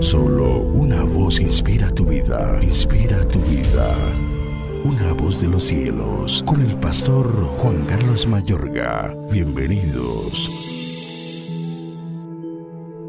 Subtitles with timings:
[0.00, 3.94] Solo una voz inspira tu vida, inspira tu vida.
[4.84, 7.26] Una voz de los cielos, con el pastor
[7.58, 9.16] Juan Carlos Mayorga.
[9.30, 10.50] Bienvenidos.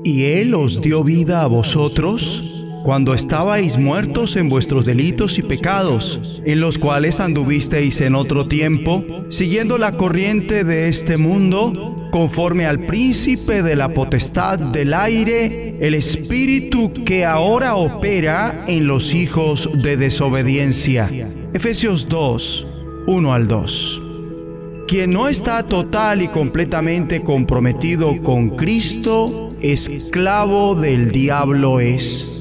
[0.04, 2.57] ¿Y Él os dio vida a vosotros?
[2.88, 9.04] Cuando estabais muertos en vuestros delitos y pecados, en los cuales anduvisteis en otro tiempo,
[9.28, 15.96] siguiendo la corriente de este mundo, conforme al príncipe de la potestad del aire, el
[15.96, 21.12] espíritu que ahora opera en los hijos de desobediencia.
[21.52, 22.68] Efesios 2,
[23.06, 24.02] 1 al 2.
[24.88, 32.37] Quien no está total y completamente comprometido con Cristo, esclavo del diablo es.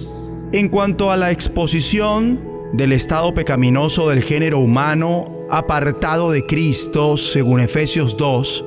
[0.53, 2.41] En cuanto a la exposición
[2.73, 8.65] del estado pecaminoso del género humano apartado de Cristo, según Efesios 2,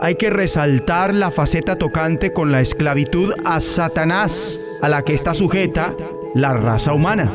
[0.00, 5.32] hay que resaltar la faceta tocante con la esclavitud a Satanás, a la que está
[5.32, 5.94] sujeta
[6.34, 7.30] la raza humana.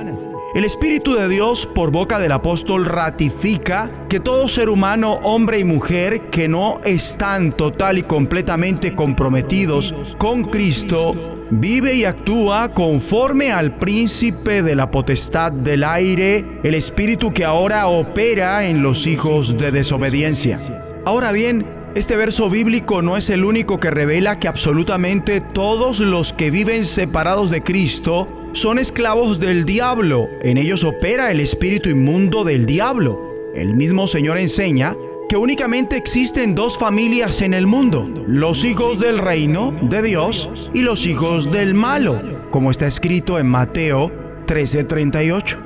[0.55, 5.63] El Espíritu de Dios por boca del apóstol ratifica que todo ser humano, hombre y
[5.63, 13.77] mujer, que no están total y completamente comprometidos con Cristo, vive y actúa conforme al
[13.77, 19.71] príncipe de la potestad del aire, el espíritu que ahora opera en los hijos de
[19.71, 20.59] desobediencia.
[21.05, 26.33] Ahora bien, este verso bíblico no es el único que revela que absolutamente todos los
[26.33, 30.29] que viven separados de Cristo son esclavos del diablo.
[30.41, 33.33] En ellos opera el espíritu inmundo del diablo.
[33.55, 34.95] El mismo Señor enseña
[35.27, 40.81] que únicamente existen dos familias en el mundo, los hijos del reino de Dios y
[40.81, 44.11] los hijos del malo, como está escrito en Mateo
[44.45, 45.57] 13:38.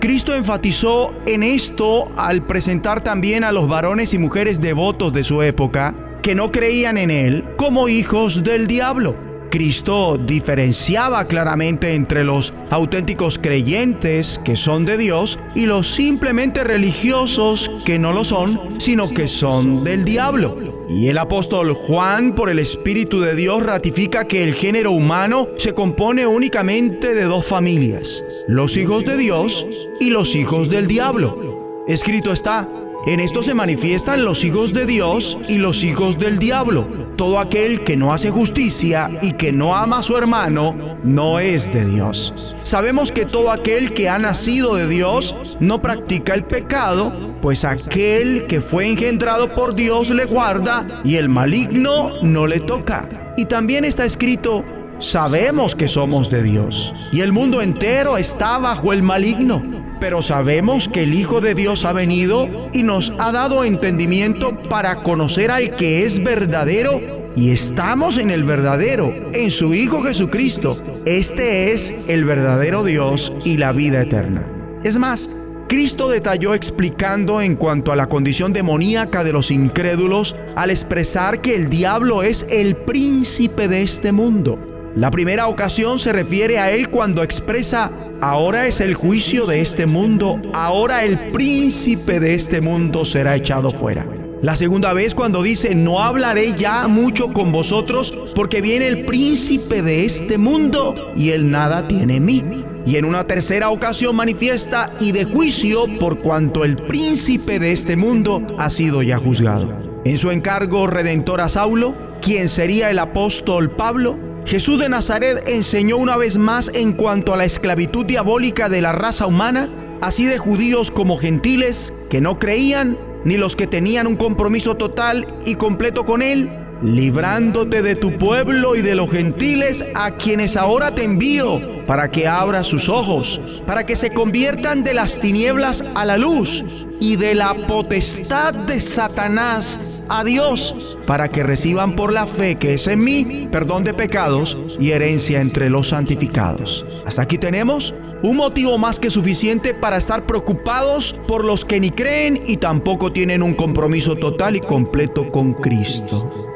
[0.00, 5.42] Cristo enfatizó en esto al presentar también a los varones y mujeres devotos de su
[5.42, 9.23] época que no creían en Él como hijos del diablo.
[9.54, 17.70] Cristo diferenciaba claramente entre los auténticos creyentes que son de Dios y los simplemente religiosos
[17.84, 20.86] que no lo son, sino que son del diablo.
[20.88, 25.72] Y el apóstol Juan, por el Espíritu de Dios, ratifica que el género humano se
[25.72, 29.64] compone únicamente de dos familias, los hijos de Dios
[30.00, 31.84] y los hijos del diablo.
[31.86, 32.68] Escrito está,
[33.06, 36.86] en esto se manifiestan los hijos de Dios y los hijos del diablo.
[37.16, 41.72] Todo aquel que no hace justicia y que no ama a su hermano no es
[41.72, 42.56] de Dios.
[42.62, 47.12] Sabemos que todo aquel que ha nacido de Dios no practica el pecado,
[47.42, 53.34] pues aquel que fue engendrado por Dios le guarda y el maligno no le toca.
[53.36, 54.64] Y también está escrito,
[54.98, 60.86] sabemos que somos de Dios y el mundo entero está bajo el maligno pero sabemos
[60.86, 65.76] que el Hijo de Dios ha venido y nos ha dado entendimiento para conocer al
[65.76, 67.00] que es verdadero
[67.34, 70.76] y estamos en el verdadero, en su Hijo Jesucristo.
[71.06, 74.46] Este es el verdadero Dios y la vida eterna.
[74.82, 75.30] Es más,
[75.68, 81.56] Cristo detalló explicando en cuanto a la condición demoníaca de los incrédulos al expresar que
[81.56, 84.58] el diablo es el príncipe de este mundo.
[84.94, 89.86] La primera ocasión se refiere a él cuando expresa Ahora es el juicio de este
[89.86, 94.06] mundo, ahora el príncipe de este mundo será echado fuera.
[94.44, 99.80] La segunda vez cuando dice, no hablaré ya mucho con vosotros porque viene el príncipe
[99.80, 102.44] de este mundo y él nada tiene en mí.
[102.86, 107.96] Y en una tercera ocasión manifiesta y de juicio por cuanto el príncipe de este
[107.96, 109.74] mundo ha sido ya juzgado.
[110.04, 115.96] En su encargo redentor a Saulo, quien sería el apóstol Pablo, Jesús de Nazaret enseñó
[115.96, 119.70] una vez más en cuanto a la esclavitud diabólica de la raza humana,
[120.02, 125.26] así de judíos como gentiles que no creían, ni los que tenían un compromiso total
[125.46, 126.50] y completo con Él,
[126.82, 132.26] librándote de tu pueblo y de los gentiles a quienes ahora te envío, para que
[132.26, 136.64] abra sus ojos, para que se conviertan de las tinieblas a la luz
[137.00, 142.74] y de la potestad de Satanás a Dios, para que reciban por la fe que
[142.74, 146.84] es en mí perdón de pecados y herencia entre los santificados.
[147.06, 151.90] Hasta aquí tenemos un motivo más que suficiente para estar preocupados por los que ni
[151.90, 156.53] creen y tampoco tienen un compromiso total y completo con Cristo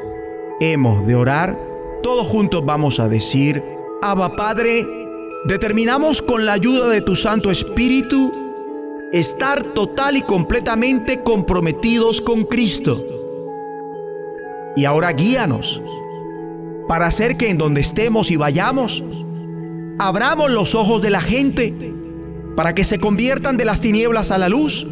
[0.59, 1.57] hemos de orar,
[2.03, 3.63] todos juntos vamos a decir,
[4.01, 4.85] Abba Padre,
[5.45, 8.33] determinamos con la ayuda de tu Santo Espíritu
[9.11, 13.05] estar total y completamente comprometidos con Cristo.
[14.75, 15.81] Y ahora guíanos
[16.87, 19.03] para hacer que en donde estemos y vayamos,
[19.97, 21.93] abramos los ojos de la gente
[22.55, 24.87] para que se conviertan de las tinieblas a la luz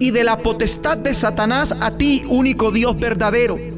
[0.00, 3.73] y de la potestad de Satanás a ti, único Dios verdadero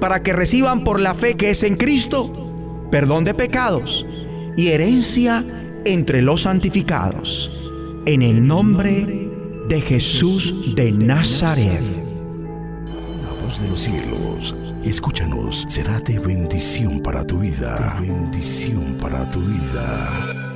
[0.00, 2.50] para que reciban por la fe que es en Cristo
[2.90, 4.06] perdón de pecados
[4.56, 5.44] y herencia
[5.84, 7.50] entre los santificados.
[8.06, 9.28] En el nombre
[9.68, 11.80] de Jesús de Nazaret.
[13.22, 14.54] La voz de los cielos,
[14.84, 17.98] escúchanos, será de bendición para tu vida.
[18.00, 20.49] Bendición para tu vida.